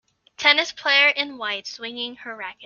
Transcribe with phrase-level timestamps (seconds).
[0.35, 2.59] Tennis player in white swinging her racket.